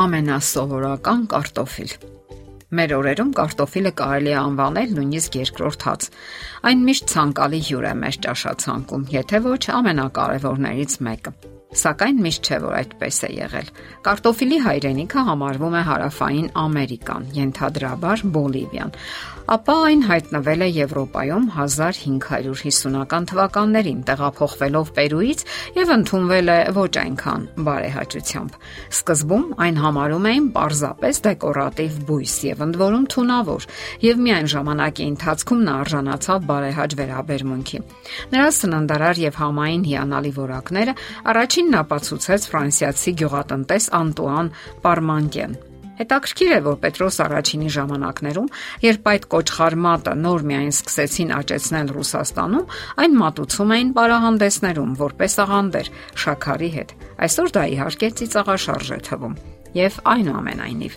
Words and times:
ամենասովորական 0.00 1.24
կարտոֆիլ։ 1.34 1.94
Մեր 2.78 2.92
օրերում 2.96 3.32
կարտոֆիլը 3.36 3.92
կարելի 4.00 4.32
է 4.32 4.36
անվանել 4.40 4.92
նույնիսկ 4.96 5.38
երկրորդ 5.40 5.86
հաց։ 5.90 6.08
Այն 6.70 6.84
միշտ 6.88 7.14
ցանկալի 7.14 7.62
հյուր 7.68 7.88
է 7.90 7.94
մեր 8.04 8.20
ճաշացանկում, 8.26 9.08
եթե 9.20 9.42
ոչ 9.50 9.62
ամենակարևորներից 9.80 11.00
մեկը։ 11.10 11.34
Սակայն 11.70 12.16
միշտ 12.24 12.48
չէ 12.50 12.56
որ 12.64 12.72
այդպես 12.80 13.18
է 13.26 13.28
եղել։ 13.36 13.68
Կարտոֆիլի 14.06 14.56
հայրենիքը 14.64 15.22
համարվում 15.30 15.76
է 15.78 15.82
հարավային 15.86 16.48
Ամերիկան, 16.64 17.28
ենթադրաբար 17.36 18.24
Բոլիվիան 18.34 18.96
ապա 19.50 19.74
այն 19.82 20.02
հայտնվել 20.06 20.60
է 20.62 20.66
Եվրոպայում 20.70 21.46
1550-ական 21.50 23.24
թվականներին, 23.30 24.02
տեղափոխվելով 24.06 24.90
Պերուից 24.94 25.40
եւ 25.74 25.90
ընդունվել 25.94 26.52
է 26.54 26.58
ոչ 26.76 26.92
այնքան 27.00 27.46
բարեհաճությամբ։ 27.66 28.58
Սկզբում 28.94 29.46
այն 29.66 29.80
համարում 29.82 30.28
էին 30.30 30.46
պարզապես 30.54 31.20
դեկորատիվ 31.26 31.98
բույս 32.10 32.34
եւ 32.46 32.62
ընդ 32.66 32.78
որում 32.84 33.08
թունավոր, 33.10 33.66
եւ 34.06 34.22
միայն 34.30 34.50
ժամանակի 34.54 35.08
ընթացքում 35.10 35.64
նա 35.66 35.74
արժանացավ 35.80 36.46
բարեհաճ 36.50 36.96
վերաբերմունքի։ 37.00 37.82
Նրա 38.30 38.48
սննդարար 38.60 39.22
եւ 39.26 39.40
համային 39.40 39.84
հիանալի 39.90 40.32
որակները 40.38 40.94
առաջինն 41.60 41.76
ապացուցեց 41.76 42.44
ֆրանսիացի 42.48 43.12
գյուղատնտես 43.20 43.86
Անտուան 43.98 44.46
Պարմանտյան 44.80 45.56
Հետաքրքիր 46.00 46.52
է, 46.56 46.60
որ 46.64 46.78
Պետրոս 46.80 47.18
առաջինի 47.26 47.72
ժամանակներում, 47.76 48.48
երբ 48.86 49.10
այդ 49.12 49.28
կոչխար 49.36 49.76
մատը 49.84 50.16
նոր 50.24 50.46
միայն 50.48 50.72
սկսեցին 50.72 51.36
աճեցնել 51.36 51.92
Ռուսաստանում, 52.00 52.74
այն 53.04 53.20
մատուցում 53.20 53.76
էին 53.76 53.94
բարահանդեսներում 54.00 54.98
որպես 55.04 55.38
աղանդեր 55.44 55.94
շաքարի 56.24 56.74
հետ։ 56.80 56.98
Այսօր 57.28 57.56
դա 57.60 57.70
իհարկե 57.76 58.14
ծիծաղաշարժ 58.24 58.94
է 58.96 59.02
թվում 59.10 59.40
եւ 59.76 59.98
այնուամենայնիվ։ 60.12 60.96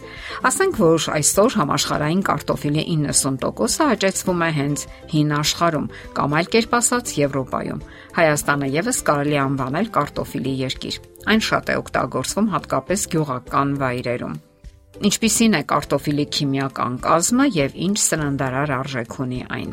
Ասենք 0.50 0.80
որ 0.84 1.08
այսօր 1.18 1.58
համաշխարհային 1.60 2.24
կարտոֆիլի 2.30 2.84
90%-ը 2.94 3.88
աճեցվում 3.94 4.44
է 4.44 4.50
հենց 4.58 4.86
հին 5.14 5.36
աշխարհում 5.40 5.88
կամ 6.18 6.38
այլ 6.40 6.50
կերպ 6.54 6.76
ասած 6.80 7.14
Եվրոպայում։ 7.24 7.84
Հայաստանը 8.18 8.72
եւս 8.74 9.04
կարելի 9.10 9.38
անվանել 9.44 9.88
կարտոֆիլի 9.98 10.56
երկիր։ 10.64 11.00
Այն 11.34 11.46
շատ 11.54 11.70
է 11.74 11.78
օգտագործվում 11.84 12.52
հատկապես 12.54 13.08
գյուղական 13.14 13.78
վայրերում։ 13.84 14.36
Ինչպիսին 15.04 15.58
է 15.58 15.62
կարտոֆիլի 15.74 16.26
քիմիական 16.38 17.00
կազմը 17.04 17.50
եւ 17.58 17.80
ինչ 17.88 17.98
սննդարար 18.04 18.78
արժեք 18.78 19.20
ունի 19.24 19.42
այն։ 19.58 19.72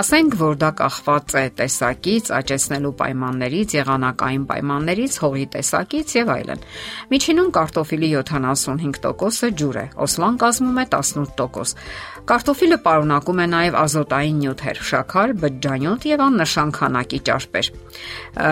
Ասենք, 0.00 0.36
որ 0.40 0.58
դա 0.60 0.70
կախված 0.80 1.34
է 1.40 1.44
տեսակից, 1.60 2.30
աճեցնելու 2.40 2.94
պայմաններից, 3.00 3.74
եղանակային 3.80 4.44
պայմաններից, 4.50 5.18
հողի 5.24 5.46
տեսակից 5.56 6.14
եւ 6.20 6.32
այլն։ 6.36 6.64
Միջինում 7.10 7.50
կարտոֆիլի 7.58 8.10
75%-ը 8.20 9.50
ջուր 9.60 9.80
է, 9.80 9.86
օսման 10.06 10.40
կազմում 10.44 10.80
է 10.80 10.86
18%։ 10.94 12.10
Կարտոֆիլը 12.30 12.76
պարունակում 12.84 13.40
է 13.42 13.46
նաև 13.50 13.76
ազոտային 13.80 14.36
նյութեր՝ 14.40 14.80
շաքար, 14.86 15.32
բջջանյութ 15.40 16.04
եւ 16.10 16.20
աննշան 16.26 16.72
քանակի 16.76 17.20
ճարպեր։ 17.26 17.70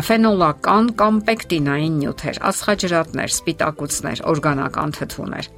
Ֆենոլական 0.09 0.89
կամ 0.99 1.21
պեկտինային 1.29 1.99
նյութեր, 2.03 2.41
ածխաջրատներ, 2.49 3.35
սպիտակուցներ, 3.39 4.23
օրգանական 4.33 4.95
թթուներ։ 4.99 5.51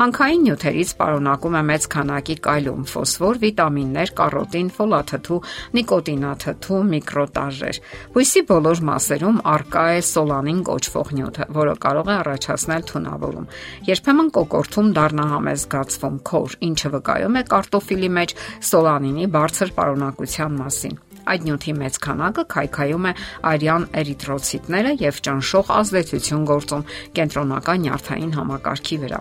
Հանքային 0.00 0.42
նյութերից 0.48 0.94
պարունակում 0.98 1.58
է 1.58 1.62
մեծ 1.68 1.88
քանակի 1.94 2.36
կալիում, 2.48 2.82
ֆոսֆոր, 2.88 3.40
վիտամիններ, 3.44 4.14
կարոտին, 4.18 4.68
ֆոլաթթու, 4.98 5.38
նիկոտինաթթու, 5.78 6.78
միկրոտաժեր։ 6.90 7.78
Հույսի 8.14 8.42
բոլոր 8.48 8.80
մասերում 8.88 9.38
արկա 9.52 9.84
է 9.94 10.00
սոլանին 10.08 10.60
կոչվող 10.68 11.12
նյութը, 11.18 11.46
որը 11.58 11.74
կարող 11.84 12.08
է 12.08 12.14
առաջացնել 12.18 12.86
թունավորում։ 12.90 13.48
Երբեմն 13.88 14.30
կոկորթում 14.38 14.88
դառնահամեզգացվում 14.98 16.16
քոր, 16.28 16.56
ինչը 16.68 16.92
վկայում 16.98 17.38
է 17.38 17.42
կարտոֆիլի 17.54 18.10
մեջ 18.18 18.34
սոլանինի 18.68 19.28
բարձր 19.38 19.74
պարունակության 19.78 20.58
մասին։ 20.58 20.98
Այդ 21.28 21.42
նյութի 21.44 21.72
մեծ 21.78 21.96
քանակը 22.08 22.44
քայքայում 22.54 23.08
է 23.08 23.12
արյան 23.52 23.84
էրիթրոցիտները 24.00 24.92
եւ 25.02 25.18
ճնշող 25.28 25.72
ազդեցություն 25.78 26.46
գործում 26.48 26.86
կենտրոնական 27.18 27.84
նյարդային 27.84 28.32
համակարգի 28.38 28.98
վրա։ 29.04 29.20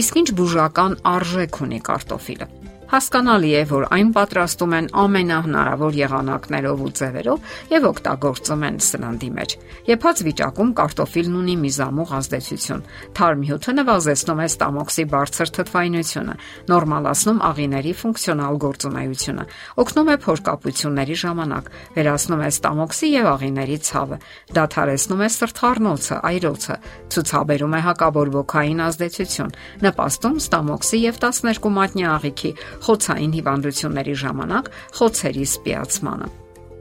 Իսկ 0.00 0.18
ինչ 0.20 0.28
բուժական 0.40 0.98
արժեք 1.14 1.62
ունի 1.66 1.80
կարտոֆիլը։ 1.86 2.50
Հասկանալի 2.90 3.50
է, 3.54 3.62
որ 3.70 3.84
այն 3.94 4.08
պատրաստում 4.16 4.72
են 4.74 4.86
ամենահնարավոր 4.98 5.96
եղանակներով 6.00 6.80
ու 6.82 6.88
ձևերով 6.98 7.50
եւ 7.70 7.84
օգտագործում 7.90 8.64
են 8.66 8.78
սննդի 8.82 9.28
մեջ։ 9.36 9.54
Եփած 9.90 10.22
վիճակում 10.26 10.72
կարտոֆիլն 10.80 11.36
ունի 11.40 11.54
միզամուղ 11.60 12.14
ազդեցություն։ 12.18 12.82
Թարմ 13.14 13.44
հյութը 13.50 13.74
նվազեցնում 13.78 14.40
է 14.40 14.46
ստամոքսի 14.50 15.04
բարձր 15.14 15.52
թթվայնությունը, 15.54 16.34
նորմալացնում 16.70 17.38
աղիների 17.50 17.92
ֆունկցիոնալ 18.00 18.58
գործունեությունը, 18.66 19.44
օգնում 19.86 20.10
է 20.10 20.16
փորկապությունների 20.26 21.16
ժամանակ, 21.20 21.70
վերացնում 21.94 22.42
է 22.42 22.50
ստամոքսի 22.50 23.08
եւ 23.14 23.30
աղիների 23.30 23.78
ցավը, 23.86 24.18
դադարեցնում 24.58 25.20
է 25.20 25.30
սրտխառնոցը, 25.30 26.16
այրոցը, 26.30 26.76
ցուցաբերում 27.14 27.74
է 27.78 27.80
հակաբորբոքային 27.86 28.82
ազդեցություն, 28.90 29.54
նպաստում 29.86 30.36
ստամոքսի 30.40 30.98
եւ 31.06 31.20
12 31.20 31.70
մատնյա 31.80 32.10
աղիքի 32.18 32.50
խոցային 32.86 33.34
հիվանդությունների 33.40 34.14
ժամանակ 34.26 34.70
խոցերի 35.00 35.50
սպիացմանը։ 35.54 36.30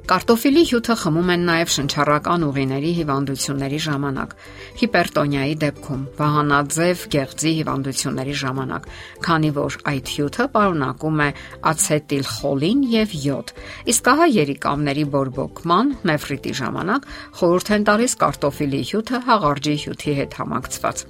Կարտոֆիլի 0.09 0.61
հյութը 0.65 0.93
խմում 0.97 1.27
են 1.29 1.43
նաև 1.45 1.71
շնչառական 1.73 2.43
ուղիների 2.47 2.93
հիվանդությունների 2.97 3.81
ժամանակ, 3.85 4.31
հիպերտոնիայի 4.79 5.57
դեպքում, 5.63 6.07
վահանաձև 6.17 7.03
գեղձի 7.13 7.51
հիվանդությունների 7.59 8.33
ժամանակ, 8.41 8.87
քանի 9.29 9.51
որ 9.59 9.77
այդ 9.93 10.13
հյութը 10.15 10.47
պարունակում 10.57 11.21
է 11.21 11.29
ացետիլխոլին 11.73 12.83
եւ 12.95 13.15
յոդ։ 13.29 13.53
Իսկ 13.93 14.11
ահա 14.17 14.29
երիկամների 14.33 15.05
բորբոքման, 15.13 15.95
նեֆրիտի 16.09 16.57
ժամանակ 16.63 17.09
խորհուրդ 17.37 17.73
են 17.77 17.89
տալիս 17.93 18.17
կարտոֆիլի 18.25 18.81
հյութը 18.89 19.25
հաղարջի 19.29 19.77
հյութի 19.85 20.21
հետ 20.23 20.41
համակցված։ 20.41 21.05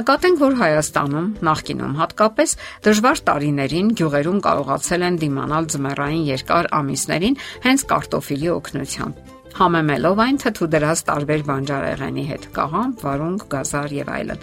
Նկատենք, 0.00 0.42
որ 0.46 0.58
Հայաստանում 0.62 1.30
նախկինում 1.50 1.94
հատկապես 2.00 2.56
դժվար 2.88 3.22
տարիներին 3.30 3.94
գյուղերում 4.00 4.42
կարողացել 4.48 5.06
են 5.10 5.22
դիմանալ 5.26 5.70
ձմեռային 5.76 6.28
երկար 6.32 6.70
ամիսներին 6.80 7.40
հենց 7.66 7.88
կարտոֆիլի 7.94 8.52
օգնությամբ 8.56 9.34
համեմելով 9.56 10.18
այն 10.20 10.38
թթու 10.42 10.66
դրած 10.72 11.02
տարբեր 11.08 11.44
բանջարեղենի 11.48 12.24
հետ՝ 12.30 12.42
կաղամ, 12.56 12.90
վարունգ, 13.00 13.44
գազար 13.54 13.94
եւ 13.96 14.10
այլն։ 14.16 14.42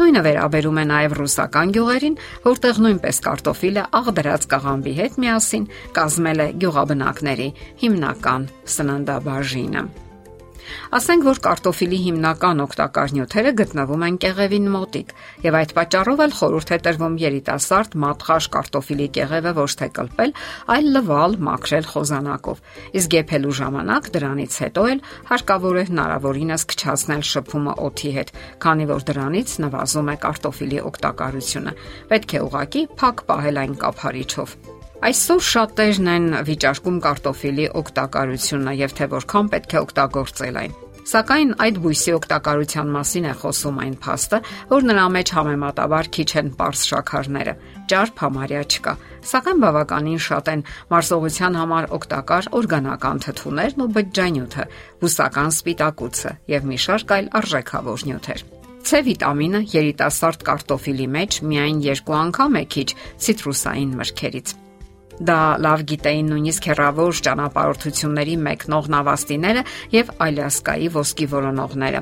Նույնը 0.00 0.22
վերաբերում 0.26 0.80
է 0.80 0.84
նաեւ 0.92 1.16
ռուսական 1.20 1.74
գյուղերին, 1.76 2.16
որտեղ 2.46 2.80
նույնպես 2.86 3.20
կարտոֆիլը 3.28 3.84
աղ 4.00 4.08
դրած 4.20 4.48
կաղամբի 4.54 4.96
հետ 5.02 5.20
միասին 5.24 5.68
կազմել 6.00 6.46
է 6.46 6.48
գյուղաբնակների 6.64 7.50
հիմնական 7.84 8.48
սննդաբաժինը։ 8.78 9.84
Ասենք 10.94 11.24
որ 11.28 11.40
կարտոֆիլի 11.44 11.98
հիմնական 12.04 12.62
օգտակար 12.64 13.14
նյութերը 13.16 13.52
գտնվում 13.60 14.04
են 14.08 14.18
կեղևին 14.24 14.68
մոտիկ, 14.74 15.14
եւ 15.44 15.58
այդ 15.60 15.74
պատճառով 15.78 16.22
էլ 16.24 16.34
խորհուրդ 16.38 16.72
է 16.74 16.78
տրվում 16.84 17.16
երիտասարդ 17.24 17.96
մատխաշ 18.04 18.48
կարտոֆիլի 18.54 19.08
կեղևը 19.18 19.52
ոչ 19.58 19.70
թե 19.80 19.88
կլպել, 19.98 20.34
այլ 20.74 20.90
լվալ, 20.94 21.36
մաքրել 21.48 21.88
խոզանակով։ 21.94 22.62
Իսկ 23.00 23.16
եփելու 23.18 23.56
ժամանակ 23.60 24.10
դրանից 24.14 24.58
հետո 24.64 24.86
էլ 24.94 25.02
հարկավոր 25.30 25.80
է 25.80 25.86
հնարավորինս 25.90 26.68
քչացնել 26.74 27.26
շփումը 27.34 27.74
օդի 27.88 28.14
հետ, 28.18 28.32
քանի 28.64 28.88
որ 28.94 29.08
դրանից 29.10 29.58
նվազում 29.64 30.14
է 30.14 30.16
կարտոֆիլի 30.24 30.84
օգտակարությունը։ 30.92 31.76
Պետք 32.14 32.38
է 32.38 32.46
ուղակի 32.48 32.86
փակ 33.00 33.26
պահել 33.30 33.62
այն 33.64 33.76
կափարիչով։ 33.84 34.73
Այսօր 35.02 35.40
շատերն 35.42 36.08
են 36.14 36.26
վիճարկում 36.46 36.98
կարտոֆիլի 37.04 37.64
օգտակարությունը 37.80 38.74
եւ 38.78 38.92
թե 38.94 39.08
որքան 39.14 39.48
պետք 39.54 39.74
է 39.74 39.78
օգտագործել 39.84 40.58
այն։ 40.62 40.76
Սակայն 41.04 41.50
այդ 41.60 41.78
բույսի 41.84 42.12
օգտակարության 42.16 42.92
մասին 42.94 43.26
է 43.28 43.32
խոսում 43.40 43.80
այն 43.84 43.96
փաստը, 44.04 44.38
որ 44.70 44.86
նրա 44.88 45.04
մեջ 45.16 45.32
համեմատաբար 45.36 46.08
քիչ 46.16 46.28
են 46.40 46.48
པարս 46.54 46.84
շաքարները։ 46.94 47.54
Ճարփ 47.92 48.22
համարյա 48.24 48.62
չկա, 48.64 48.94
սակայն 49.34 49.60
բավականին 49.64 50.22
շատ 50.24 50.50
են 50.54 50.64
մարսողության 50.94 51.60
համար 51.60 51.90
օգտակար 51.98 52.50
օրգանական 52.56 53.22
թթուներն 53.26 53.84
ու 53.84 53.90
բջջանյութը, 53.98 54.66
բուսական 55.04 55.54
սպիտակուցը 55.58 56.34
եւ 56.54 56.68
մի 56.72 56.82
շարք 56.88 57.16
այլ 57.18 57.32
արժեքավոր 57.44 58.08
նյութեր։ 58.08 58.44
C 58.84 59.00
վիտամինը 59.04 59.60
երիտասարդ 59.76 60.42
կարտոֆիլի 60.48 61.06
մեջ 61.20 61.40
միայն 61.52 61.78
երկու 61.84 62.20
անգամ 62.24 62.60
է 62.60 62.68
քիչ 62.74 62.88
ցիտրուսային 63.24 63.96
մրգերից։ 64.00 64.60
Դա 65.22 65.38
լավ 65.62 65.82
գիտեին 65.90 66.30
նույնիսկ 66.32 66.66
հերավոր 66.72 67.18
ճանապարհորդությունների 67.26 68.34
մեկնող 68.48 68.88
նավաստիները 68.94 69.62
եւ 69.94 70.10
Ալյասկայի 70.26 70.88
ոսկի 70.96 71.28
որոնողները, 71.34 72.00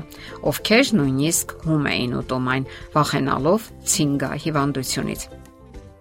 ովքեր 0.49 0.91
նույնիսկ 0.97 1.55
հում 1.67 1.87
էին 1.93 2.17
ուտում 2.23 2.49
այն, 2.55 2.67
վախենալով 2.97 3.69
ցինգա 3.93 4.31
հիվանդությունից։ 4.47 5.27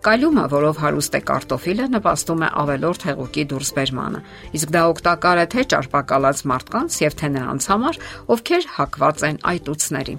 Կալիումը, 0.02 0.44
որով 0.50 0.78
հարուստ 0.82 1.14
է 1.14 1.20
կարտոֆիլը, 1.28 1.84
նպաստում 1.92 2.40
է 2.42 2.48
ավելորդ 2.58 3.04
հեղուկի 3.06 3.44
դուրսբերմանը, 3.52 4.22
իսկ 4.58 4.72
դա 4.74 4.82
օգտակար 4.96 5.42
է 5.42 5.46
թե 5.52 5.64
ճարպակալած 5.76 6.42
մարդկանց 6.50 6.96
եւ 7.04 7.18
թե 7.22 7.30
նրանց 7.36 7.68
համար, 7.70 8.00
ովքեր 8.34 8.66
հակված 8.80 9.26
են 9.28 9.38
այտուցների։ 9.52 10.16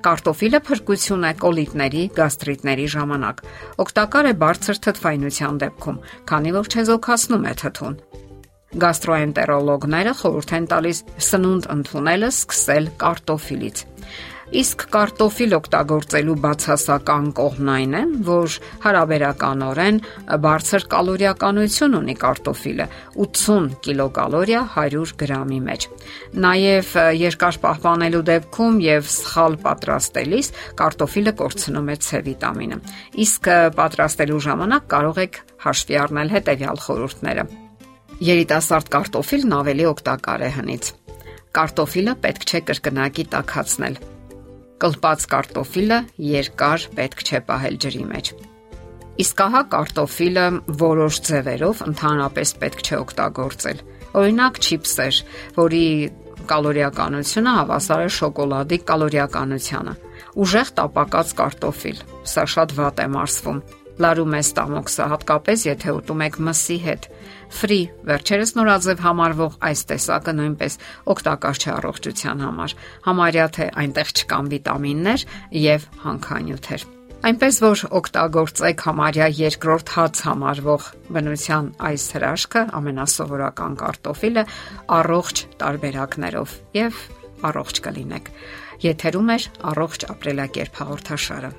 Կարտոֆիլը 0.00 0.58
փրկություն 0.64 1.24
է 1.28 1.32
կոլիտների, 1.42 2.02
գաստրիտների 2.16 2.86
ժամանակ։ 2.94 3.42
Օգտակար 3.84 4.28
է 4.30 4.32
բարձր 4.40 4.80
թթվայնության 4.86 5.58
դեպքում, 5.60 5.98
քանի 6.30 6.54
որ 6.56 6.70
չեզոքացնում 6.70 7.44
է 7.50 7.54
թթուն։ 7.60 7.98
Գաստրոենտերոլոգները 8.80 10.12
խորհուրդ 10.20 10.54
են 10.56 10.66
տալիս 10.70 11.02
սնունդ 11.26 11.68
ընդունելը 11.74 12.30
սկսել 12.30 12.88
կարտոֆիլից։ 13.02 13.84
Իսկ 14.50 14.82
կարտոֆիլ 14.90 15.52
օգտագործելու 15.60 16.34
բացասական 16.42 17.26
կողմն 17.38 17.68
այն 17.70 17.92
է, 17.94 18.00
որ 18.26 18.56
հարաբերականորեն 18.82 20.00
բարձր 20.42 20.86
կալորիականություն 20.94 21.94
ունի 22.00 22.16
կարտոֆիլը՝ 22.24 22.86
80 23.26 23.68
կիլոկալորիա 23.86 24.64
100 24.74 25.14
գրամի 25.22 25.60
մեջ։ 25.70 25.86
Նաև 26.46 26.90
երկար 27.20 27.60
պահպանելու 27.62 28.24
դեպքում 28.32 28.82
եւ 28.90 29.10
սխալ 29.14 29.58
պատրաստելիս 29.70 30.52
կարտոֆիլը 30.82 31.34
կորցնում 31.46 31.90
է 31.94 31.98
C 32.10 32.22
վիտամինը։ 32.26 32.82
Իսկ 33.30 33.50
պատրաստելու 33.78 34.44
ժամանակ 34.50 34.92
կարող 34.98 35.24
եք 35.30 35.42
հաշվի 35.70 36.00
առնել 36.10 36.34
հետեւյալ 36.34 36.86
խորհուրդները։ 36.90 37.50
Երիտասարդ 38.34 38.94
կարտոֆիլն 38.98 39.60
ավելի 39.62 39.92
օգտակար 39.94 40.48
է 40.50 40.54
հնից։ 40.58 40.94
Կարտոֆիլը 41.54 42.14
պետք 42.24 42.50
չէ 42.50 42.60
կրկնակի 42.70 43.30
տաքացնել 43.30 44.02
Կլպած 44.80 45.24
կարտոֆիլը 45.32 45.98
երկար 46.24 46.84
պետք 46.96 47.22
չէ 47.26 47.40
պահել 47.50 47.74
ջրի 47.84 48.04
մեջ։ 48.10 48.30
Իսկ 49.20 49.42
ահա 49.44 49.60
կարտոֆիլը 49.74 50.44
որոշ 50.80 51.18
ձևերով 51.28 51.82
ընդհանրապես 51.90 52.52
պետք 52.62 52.84
չէ 52.86 52.96
օգտագործել։ 53.00 53.82
Օրինակ 54.20 54.60
չիփսեր, 54.64 55.18
որի 55.58 55.84
կալորիականությունը 56.50 57.52
հավասար 57.58 58.06
է 58.06 58.08
շոկոլադի 58.16 58.78
կալորիականությանը։ 58.90 59.94
Ուժեղ 60.40 60.72
տապակած 60.80 61.34
կարտոֆիլ։ 61.42 62.00
Սա 62.32 62.46
շատ 62.54 62.74
վատ 62.80 63.04
է 63.04 63.06
մարսվում 63.18 63.60
լարում 64.00 64.36
է 64.36 64.40
ստամոքսը, 64.44 65.08
հատկապես 65.12 65.64
եթե 65.70 65.94
ուտում 66.00 66.22
եք 66.26 66.38
մսի 66.46 66.78
հետ։ 66.84 67.08
Ֆրի 67.60 67.80
վերջերս 68.10 68.54
նորաձև 68.60 69.02
համարվող 69.06 69.58
այս 69.70 69.82
տեսակը 69.90 70.34
նույնպես 70.40 70.78
օգտակար 71.14 71.60
չէ 71.60 71.70
առողջության 71.80 72.46
համար։ 72.46 72.76
Համարյա 73.10 73.46
թե 73.58 73.68
այնտեղ 73.82 74.14
չկան 74.20 74.50
վիտամիններ 74.54 75.26
եւ 75.60 75.86
հանքանյութեր։ 76.06 76.88
Այնպես 77.20 77.56
որ 77.60 77.80
օգտագործեք 77.98 78.82
համարյա 78.86 79.26
երկրորդ 79.36 79.90
հաց 79.92 80.20
համարվող 80.24 80.86
բնության 81.12 81.66
այս 81.90 82.06
հրաշքը 82.16 82.62
ամենասովորական 82.80 83.76
կարտոֆիլը 83.84 84.46
առողջ 85.00 85.44
տարբերակներով 85.60 86.58
եւ 86.80 87.06
առողջ 87.50 87.82
կլինեք։ 87.84 88.36
Եթերում 88.88 89.34
է 89.36 89.42
առողջ 89.74 90.06
ապրելակերպ 90.14 90.80
հաղորդաշարը։ 90.80 91.58